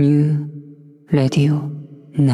[0.00, 0.48] New
[1.12, 1.60] Radio
[2.16, 2.32] 9.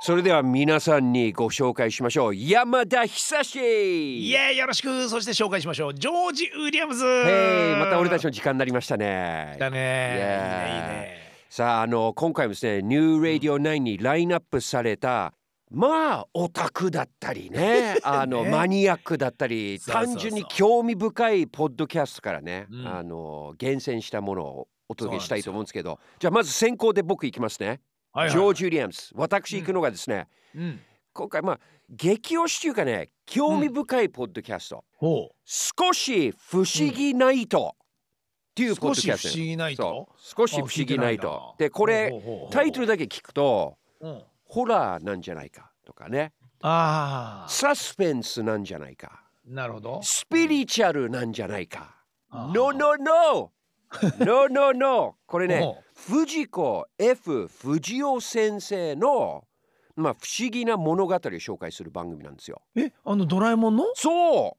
[0.00, 2.34] それでは皆さんにご紹介しましょう。
[2.34, 3.58] 山田久志。
[3.60, 5.06] イエーイよろしく。
[5.10, 5.94] そして紹介しましょう。
[5.94, 7.04] ジョージ・ウィリアムズ。
[7.04, 9.54] また俺たちの時間になりましたね。
[9.60, 11.18] だね。
[11.50, 15.34] さああの今回もですねニューラディオ9にラインナップされた
[15.70, 17.98] まあオタクだったりね。
[18.02, 22.86] あのねマニアックだったり単純に興味深いポッドキャストからね、うん。
[22.86, 25.98] あの厳選したものをお届けしたいと思うんですけど。
[26.18, 27.78] じゃあまず先行で僕いきますね、はい
[28.10, 30.80] はいジョージ・ウィリアムス私行くのがですね、うん。
[31.12, 37.84] 今回まあ激推しというかね興味深いポッドキャスト、ほ少し不思議ナイトっ
[38.54, 40.46] ていううポッド少し不キャスト思議ないとそう。
[40.46, 42.12] 少し不思議ナイトでこれ
[42.50, 46.32] タイトルだけ聞くとうんホラーなんじゃないかとかね。
[46.62, 49.22] あサスペンスなんじゃないか。
[49.22, 50.00] あなるほど。
[50.02, 51.94] スピリチュアルなんじゃないか。
[52.30, 52.52] あー。
[52.54, 53.50] No no no
[54.24, 55.16] No no no.
[55.26, 55.82] これねほ
[56.16, 59.44] 藤子 F 不二雄先生の
[59.96, 62.62] まあ不思議な物語を紹介する番組なんですよ。
[62.76, 63.84] うえあのドラえもんの？
[63.94, 64.56] そ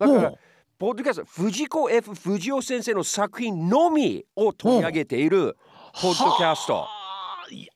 [0.00, 0.06] う。
[0.06, 0.32] だから
[0.78, 5.56] ポッドキャスト藤子 F 不二雄先生の作品のみを取り上げている
[6.00, 6.74] ポッドキャスト。
[6.74, 6.98] はあ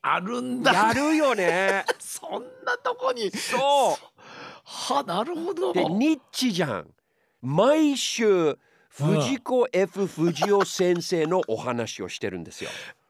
[0.03, 0.71] あるんだ。
[0.71, 1.83] やるよね。
[1.99, 3.31] そんなとこに。
[3.31, 3.59] そう。
[4.63, 5.73] はなるほど。
[5.73, 6.93] でニッチじゃん。
[7.41, 8.57] 毎週
[8.93, 12.69] 藤子 F 不二雄先生のお話をしてるんですよ。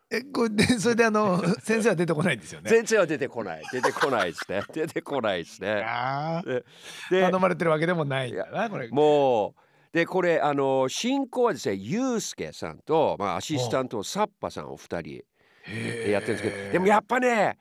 [0.10, 2.70] えこれでそれであの 先生は出てこないんですよね。
[2.70, 3.64] 先生は出てこない。
[3.72, 4.62] 出てこないですね。
[4.72, 5.86] 出てこないですね。
[6.46, 6.64] で
[7.10, 8.88] で頼まれてるわけでもないんだなこれ。
[8.90, 15.24] もうでこれあの進行はですねユうスケさんと、まあ、アシスタントのサッパさんお二人
[15.68, 17.58] でやってるんですけどでもやっぱね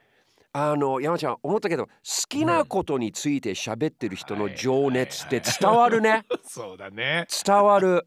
[0.55, 1.93] あの山ちゃん思ったけど好
[2.29, 6.25] きなことについて喋ってる人の情熱って伝わるね。
[6.45, 7.27] そうだね。
[7.45, 8.07] 伝わる。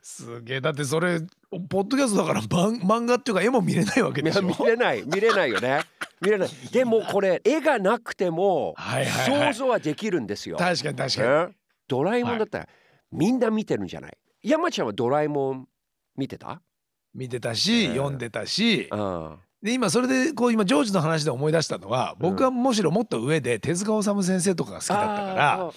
[0.00, 0.60] すげえ。
[0.60, 1.20] だってそれ
[1.68, 4.42] ポッドキャストだから漫漫画っていうか絵も見れないわけでしょ？
[4.42, 5.02] 見れない。
[5.04, 5.80] 見れないよね。
[6.20, 6.48] 見れない。
[6.70, 9.54] でもこれ絵がなくてもはいはいはい。
[9.54, 11.52] 想像はできるんですよ、確かに確かに。
[11.52, 11.56] え？
[11.88, 12.68] ドラえもんだったら
[13.10, 14.12] みんな見てるんじゃない？
[14.42, 15.68] 山ちゃんはドラえもん
[16.16, 16.62] 見てた？
[17.14, 18.86] 見てたし、うん読んでたし。
[18.92, 25.70] うんで今それでこう今ジョージの話で思い出したのは僕はむしろもっと上で手塚治虫先生とかが好きだったから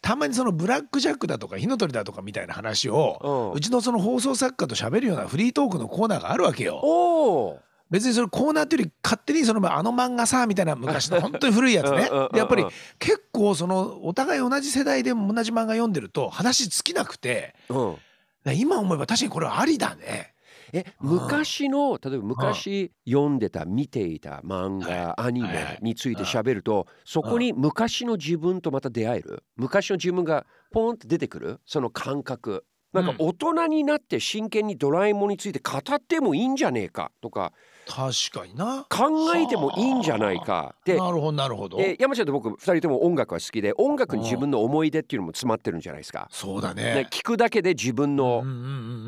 [0.00, 7.60] たまにそのブラック・ジャックだとか火の鳥だとかみたいな話をうちのその放送作家と喋るようなフリートークのコーナーがあるわけよ。
[7.88, 12.08] 別にそれコーナーっていうより勝手にそのあの漫画さみたいな昔の本当に古いやつね。
[12.34, 12.64] やっぱり
[12.98, 17.54] 結構そのお互い同じ世代でも同じ漫画読んでると話尽きなくて。
[17.68, 17.96] うん。
[18.54, 20.32] 今思えば確かにこれはありだね。
[20.72, 29.44] え昔の例えば昔読んでた見ていた漫画アニメいについて喋るとそこに昔の自分とまた出会える？
[29.56, 31.60] 昔の自分がポンって出てくる？
[31.66, 37.52] その感覚なんかうん大人になって真剣にドラえもんについて語ってもいいんじゃねえかとか
[37.86, 38.86] 確かにな。
[38.88, 41.76] 考えてもいいんじゃないかでなるほどなるほど。
[41.78, 46.28] で山ちゃんと僕2人とも音楽は好きで音楽に自分の思い出っていうのも詰まってるんじゃないですか。
[46.30, 47.08] そうだねね。
[47.10, 48.42] 聞くだけで自分の,、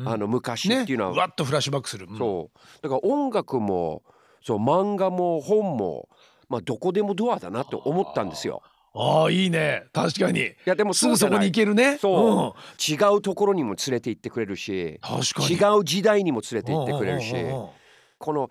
[0.05, 2.07] あの昔ねっていうのは、うわっとフラッシュバックする。
[2.09, 4.03] うんそうだから音楽も
[4.41, 6.09] そう漫画も本も、
[6.49, 8.61] まあ、どこでもドアだなと思ったんですよ。
[8.95, 9.85] ああいいね。
[9.91, 10.39] 確かに。
[10.41, 11.97] いやでもすぐそこに行けけるね。
[11.97, 15.77] そう、違うところにも連れて行ってくれるしうん確かに。
[15.77, 17.69] 違う時代にも連れて行ってくれるしうんうんうんうん
[18.19, 18.49] この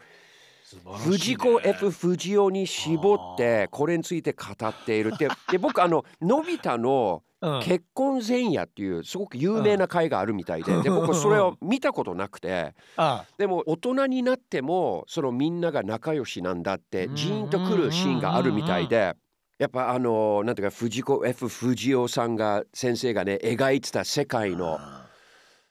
[1.07, 7.63] 藤子 F 不二雄に絞ってこれについて語っているってで僕あののび太のうん。
[7.63, 10.81] 結婚前夜っていうすごく有名な回があるみたいで。
[10.83, 12.75] で僕それを見たことなくて。
[12.97, 19.17] あでも大人になってもそのみんなが仲良しなんだってジーンとくるシーンがあるみたいで
[19.59, 24.79] やっぱあのなんていうか藤子 F 不二雄さんが先生がね描いてた世界の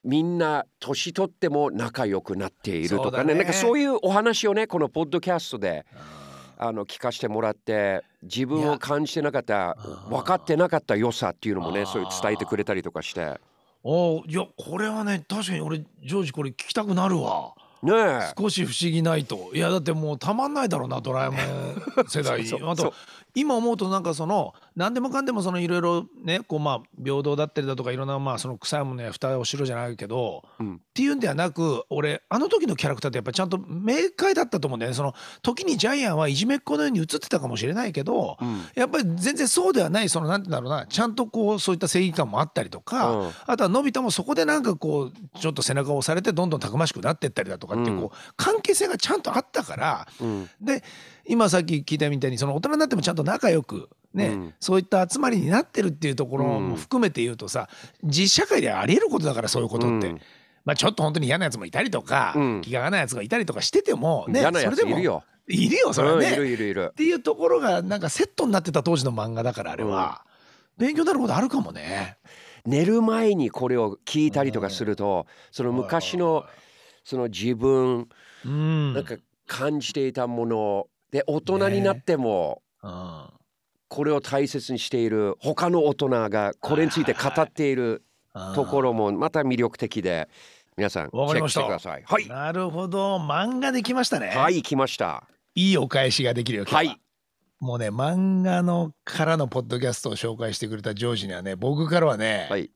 [0.04, 3.40] みんな年取っても仲良くなっているとかねね。
[3.40, 5.86] なんかそういうお話をねこのポッドキャストで
[6.58, 9.78] あの聞かせてもらって自分を感じてなかった
[10.08, 10.10] うん。
[10.10, 13.40] 分かってなかった良さっていうのもねそういう伝えてくれたりとかして。
[13.84, 17.54] おいやこれはね確かに俺ジョージこれ聞きたくなるわ
[17.84, 18.34] ねえ。
[18.38, 19.52] 少し不思議ないと。
[19.54, 21.40] いやだってもうたまんないだろうなドラえもん
[22.08, 22.42] 世代。
[22.68, 22.94] あと
[23.34, 30.76] 今思うとなんかその何でもかんでもそのいろいろねこうまあ平等だったりだとかいろんなまあその臭いものや蓋をしろじゃないけど、うん。
[30.76, 34.96] っていうんではなく俺あの時のキャラクターってやっぱちゃんと明快だったと思うんだよね。
[34.96, 38.62] その時にジャイアンはいじめっ子のように映ってたかもしれないけど、うん。
[38.76, 43.32] やっぱり全然そうではないそのなんてだろうなちゃんとこうそういった正義感もあったりとか、うん。
[43.48, 50.50] あとはのび太もそこでなんかこうちょっと背中を押されてどんどんたくましくなってったりだとかっていうこう関係性がちゃんとあったからうん。
[50.62, 50.84] で
[51.28, 54.54] 今さっき聞いたみたいにその大人になってもちゃんと仲良くね、うん。
[54.60, 57.70] そういった集まりになってるっていうところも含めて言うとさ
[58.04, 60.10] 実社会ではありえることだからそういうことって。
[60.10, 60.22] うん。
[60.64, 62.62] まあちょっと本当に嫌なやつもいたりとか、うん。
[62.62, 65.24] 気が合わないやつがいたりとかしててもねそれでもいるよ。
[65.48, 66.90] いるよそれはね、うんいるいるいる。
[66.92, 66.94] っ。
[66.94, 70.26] ていうところがなんかセットになってた当時の漫画だからあれは、
[70.78, 72.18] 勉強になることあるかもね。
[72.66, 76.46] 寝る前にこれを聞いたりとかすると、その昔の
[77.04, 78.08] その自分
[78.46, 78.94] うん。
[78.94, 79.16] なんか
[79.48, 83.30] 感じていたもので大人になってもうん
[83.92, 88.06] これを大切にしている他の大人がこれについて語っている
[88.56, 90.30] ところもまた魅力的で
[90.78, 92.04] 皆さんチェックしてたください。
[92.06, 94.30] はい、なるほど漫画できましたね。
[94.30, 95.28] はい、来ました。
[95.56, 96.66] いいお返しができるよ。
[96.66, 96.98] はい
[97.60, 102.72] もうね漫画のからのポッドキャストを紹介してくれたジョージにはね僕からはね、はい。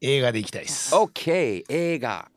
[0.00, 0.94] 映画でいきたいです。
[0.94, 2.30] OK、映画。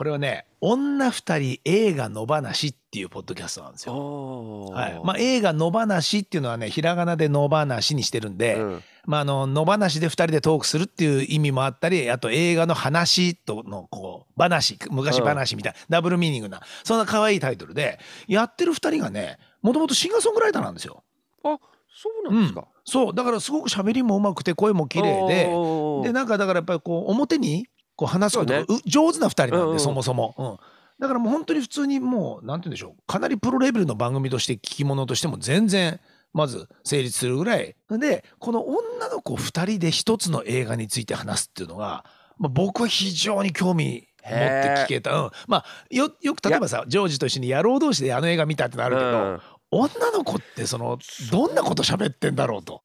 [0.00, 4.70] これはね女二人映画の話っていうポッドキャストなんですよ。
[4.70, 5.00] はい。
[5.04, 8.82] まあ、映画の話っていうのはねひらがなでの話にしてるんで、うん。
[9.04, 21.04] まあ、あの野話で2人でトークするっていう意味もあったりあと映画の話とのこう話昔話みたいな、ダブルミーニングなそんな可愛いタイトルでやってる2人がねもともとシンガーソングライターなんですよ。
[21.44, 21.58] あ、
[21.94, 22.66] そうなんですか。
[22.86, 23.14] そう。
[23.14, 27.66] だからすごく喋りもうまくて声も綺麗ででなんかだからやっぱりこう表に
[28.00, 30.34] こう話すことがそうう上手な2人なんで、そもそも。
[30.38, 30.58] うん。
[31.00, 33.02] だからもう本当に普通にもうなんて言うんでしょう。
[33.06, 36.00] かなりプロレベルの番組として聞き物としても全然
[36.32, 37.76] まず成立するぐらい。
[37.90, 42.06] でこの女の子2人で一つの映画について話すっていうのが、
[42.38, 49.40] まあ、僕は非常に興味持って聞けた、うん、まあよよく例えばさジョージと一緒に野郎同士であの映画見たってなるけど、うん。
[49.72, 50.98] 女の子ってその
[51.30, 52.82] どんなこと喋ってんだろうと。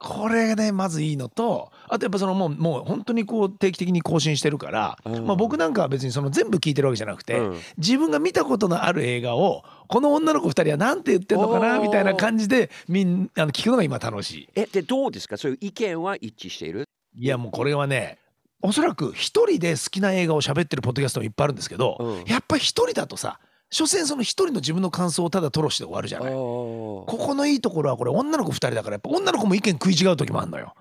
[0.00, 14.48] これがねまずいいのとあとやっぱそのもうもう本当にこう定期的に更新してるから、うんまあ、僕なんかは別にその全部聞いてるわけじゃなくて、うん自分が見たことのある映画をこの女の子2人は何て言ってんのかなみたいな感じでみんあの聞くのが今楽しい。
[14.54, 15.36] え、でどうですか？
[15.36, 16.84] そういう意見は一致している？
[17.16, 18.18] いやもうこれはね
[18.62, 26.32] おそらく一人で好きな映画を喋ってるポッドキャストもいっぱいあるんですけど、うんやっぱり一人だとさ所詮その一人の自分の感想をただ吐露して終わるじゃない。
[26.32, 30.74] ここのいいところはこれ女の子2人だからやっぱ女の子も意見食い違う時もあるのよ。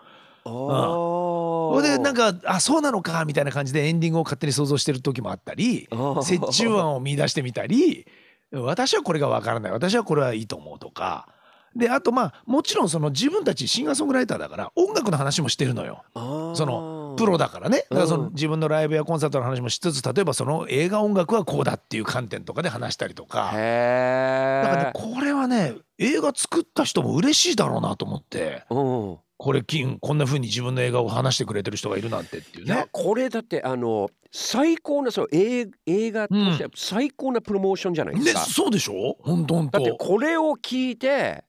[0.45, 8.07] おそれでなんかかあそうなのかみたいな感じでエンディングを勝手に想像してる時もあったり折衷案を見出してみたり
[8.51, 9.71] 私はこれがわからない。
[9.73, 11.27] 私はこれはいいと思うとか。
[11.75, 16.03] であとまあもちろんその自分たちシンガーソングライターだから音楽の話もしてるのよ。
[16.13, 25.13] そのプロだからねだからそのうん自分のライブやコンサートの話もしつつ例えばその映画音楽はこうだっていう観点とかで話したりとかへだからねえ。
[25.15, 29.17] これはね映画作った人も嬉しいだろうなと思ってうん。
[29.39, 32.87] これ金こんな風に自分の映画を話してくれてる人がいるなんてっていうね。
[32.91, 38.39] これだってあの最高なそう映映画として最高なプロモーションじゃないですねか。
[38.39, 39.15] そうでしょ？
[39.21, 41.43] 本当本だって当これを聞いて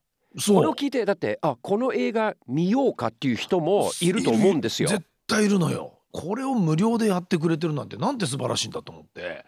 [0.47, 4.89] これを聞いてだってあこの映画見ようかっていう人もいると思うんですよ。
[4.89, 5.99] 絶対いるのよ。
[6.11, 9.45] これを無料でやってくれてるなんてなんて素晴らしいんだと思って。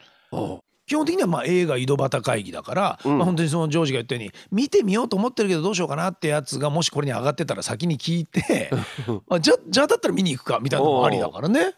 [0.87, 3.17] 基本的にはまあ映画井戸端会議だから、うん。
[3.17, 8.69] まあ、本当にそのジョージが言ったように見てみようと思ってるけどどうしようかなってやつがもしこれに上がってたら先に聞いて
[9.29, 11.73] あじゃじゃあだったら見に行くかみたいなのもありだからね。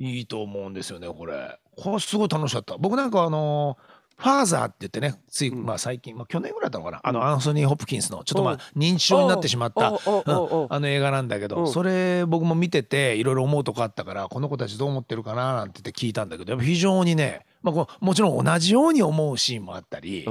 [0.00, 1.58] いいと思うんですよねこれ。
[1.76, 2.76] これすごい楽しかった。
[2.78, 3.76] 僕なんかあの
[4.18, 5.64] ファーザーって言ってねつい、うん。
[5.64, 8.58] まあ最近、まあ、去年ぐらいだったのかな、あのアンソニー・ホプキンスのちょっとまうん。
[8.58, 11.68] あ認知症になってしまったあの映画なんだけど、うん。
[11.68, 20.26] それ僕も見てていろいろ思うとこあったからこの子たちどう思ってるかななんて言って聞いたんだけどやっぱ非常にね、まあ、もちろん同じように思うシーンもあったり、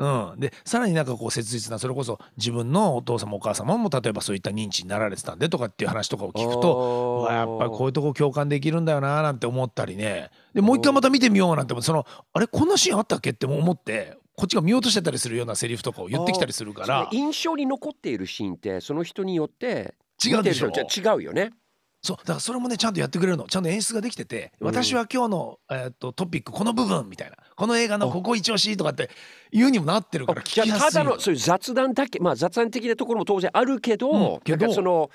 [0.00, 0.30] うん。
[0.32, 7.28] うん、でさらになんかこう切実なそれこそ自分のお父様お母様も例えばそういった認知になられてたんでとかっていう話とかを聞くと。
[7.30, 10.30] やっぱりこういうとこ共感できるんだよななんて思ったりね。
[10.54, 17.08] でもう一回また見てみようなんてそのあれこんなシーンあったっけって思ってこっちが見落としてたりするようなセリフとかを言ってきたりするから。
[17.12, 21.52] 印象に残っているシーンってその人によって違うでしょ違うよね。
[22.02, 23.44] そうだからそれもねちゃんとやってくれるの。
[23.44, 24.66] ちゃんと演出ができてて、うん。
[24.68, 27.36] 私は今日の、えー、とトピックこの部分みたいな。
[27.56, 29.10] この映画のここ一押しとかって
[29.52, 30.90] 言うにもなってるから聞きやすいの。
[30.90, 35.10] だのそういう雑談だけまあ雑談的なところも当然あるけど、うんけどその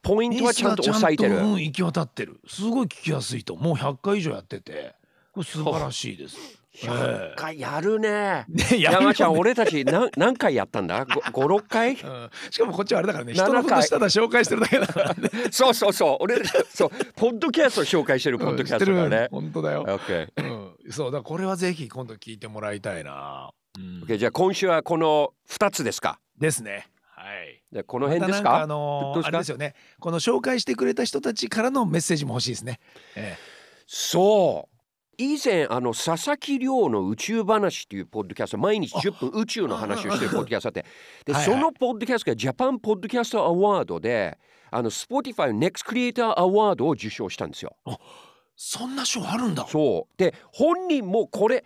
[0.00, 1.30] ポイントはちゃんと押さえてる。
[1.30, 2.40] 演出がちゃんとうん、行き渡ってる。
[2.46, 3.56] すごい聞きやすいと。
[3.56, 4.94] もう100回以上やってて。
[5.32, 6.36] これ素晴らしいです。
[6.80, 8.44] 100回やるね。
[8.48, 11.92] ね、山ちゃん俺たち何何回やったんだ ?56 回？
[11.92, 15.30] うんしかもこっちはあれだからね7人のことしただ紹介してるだけだからね。
[15.50, 19.28] そうそうそう俺そうポッドキャストを紹介してるポッドキャストだね。
[19.30, 19.84] 本当だよ。
[19.84, 20.28] OK
[20.84, 23.50] うん、そうだこれはぜひ今度聞いてもらいたいな。
[23.76, 26.18] うん OK じゃあ今週はこの2つですか？
[26.38, 26.88] ですね。
[27.14, 27.62] はい。
[27.72, 28.50] じゃあこの辺ですか？
[28.50, 29.74] かあのーあれですよね。
[29.98, 32.78] この紹介してくれた人たちからのメッセージも欲しいですね。
[33.16, 33.36] え
[33.86, 34.77] そう
[35.20, 40.84] 以前あの佐々木亮の宇宙話っていうポッドキャスト毎日10分宇宙の話をしてるポッドキャストあって
[41.26, 41.56] ではいはい。
[41.56, 44.38] そのポッドキャストがジャパンポッドキャストアワードで
[44.70, 47.74] あの Spotify の Next Creator アワードを受賞したんですよ。
[47.88, 47.96] え
[48.54, 49.66] そんな賞あるんだ。
[49.68, 50.14] そう。
[50.16, 51.64] で本人もこれ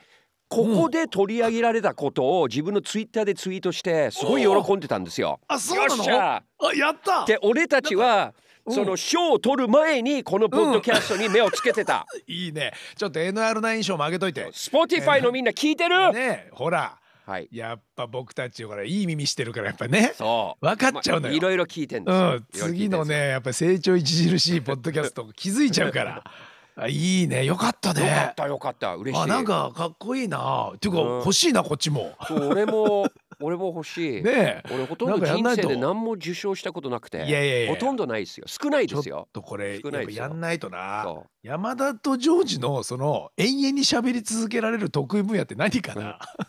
[0.49, 5.40] ここで取り上げられたことを自分のツイッターでツイートしてすごい喜んでたんですよ。
[5.49, 6.04] あそうなの？
[6.04, 6.42] あ
[6.75, 7.26] やった。
[7.26, 12.07] で俺たちはうんその賞を取る前にこのポッドキャストに目をつけてた。
[12.26, 12.73] いいね。
[12.97, 14.47] ちょっと NR9 賞も上げといて。
[14.47, 16.50] Spotify のみんな聞いてる、ねえ。
[16.52, 16.99] ほら。
[17.25, 17.49] はい。
[17.52, 20.12] やっぱ僕たちほらいい耳してるからやっぱね。
[20.16, 20.64] そう。
[20.64, 21.33] 分かっちゃうのよ。
[21.33, 22.31] まあいろいろ聞いてんですよ。
[22.33, 26.23] うん次のねやっぱり成長著しいポッドキャスト気づいちゃうから。
[26.75, 27.45] あいいね。
[27.45, 28.95] よかったよかねったよかった。
[28.95, 29.23] 嬉しい。
[29.23, 30.73] あなんかかっこいいな。
[30.75, 31.19] っていうかうん。
[31.19, 32.16] 欲しいなこっちも。
[32.26, 33.07] そう俺も
[33.43, 34.23] 俺も欲しい。
[34.23, 34.75] ねえ。
[34.75, 38.47] 俺ほとんど人生で何も受賞したことなくて、いやいやいやほとんどないですよ。
[38.47, 39.29] 少ないですよ。
[39.33, 40.25] とこれやっぱ少ないですよ。
[40.25, 41.03] やんないとな。
[41.05, 46.43] そ山田とジョージのその永遠に喋り続けられる得意分野って何かな、う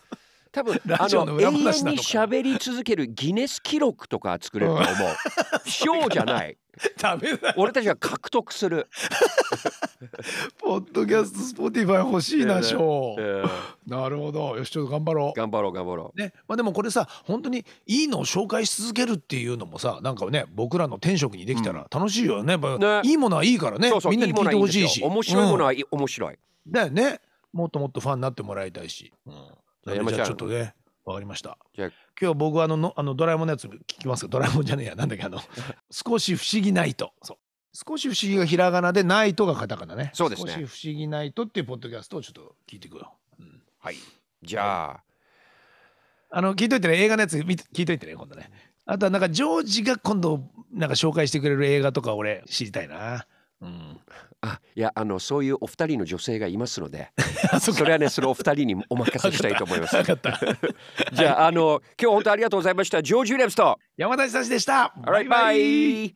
[0.54, 5.68] 多分ラあの永遠に喋り続けるギネス記録とか作れると思う。
[5.68, 6.56] 賞じゃない。
[6.98, 7.54] ダメだ。
[7.56, 8.88] 俺たちは獲得する。
[10.58, 13.44] ポッドキャストスポティファイ欲しいな賞うん
[13.86, 14.56] なるほど。
[14.56, 15.38] よしちょっと頑張ろう。
[15.38, 16.20] 頑張ろう頑張ろう。
[16.20, 16.32] ね。
[16.46, 22.58] まあ、でもこれさ本当にいいのを紹介し続けるっていうのもさなんかね僕らの天職にできたら楽しいよね,、
[23.02, 23.90] いいものはいいからね。
[24.08, 25.02] みんなに聞いてほしいし。
[25.02, 26.34] 面白いものは、面白い。
[26.34, 26.72] うん。
[26.72, 27.20] だよね。
[27.54, 29.34] もっともっとファンになってもらいたいし、うん、
[29.84, 30.74] じゃあ山ちょっとね
[31.04, 31.58] わかりました。
[31.74, 31.90] じゃあ。
[32.20, 35.40] 今日僕はあののあのドラえもんのやつ聞きますよドラえもんじゃねえやなんだっけあの。
[35.90, 37.38] 少し不思議ナイトそう。
[37.72, 40.10] 少し不思議がひらがなでナイトがカタカナね。
[40.14, 40.52] そうですね。
[40.52, 43.62] 少し不思議ナイトっていうポッドキャストをちょっと聞いていくよ、うん。
[43.78, 43.96] はい。
[44.42, 45.02] じゃあ。
[46.30, 48.50] あの聞いといてね映画のやつ聞いといてね今度ね。
[48.86, 53.26] あとはなんかジョージが今度なんか紹介してくれる映画とか俺知りたいな
[53.64, 54.00] うん
[54.40, 57.10] あいやあのそういうお二人の女性がいますので、
[57.50, 59.96] あそれはねそれお二人にお任せしたいと思います。
[59.96, 60.38] 分かった
[61.12, 63.02] じゃああの今日本当ありがとうございました。
[63.02, 63.78] ジョージ・ウィレムスと。
[63.96, 66.14] 山田久志でした Alright, bye.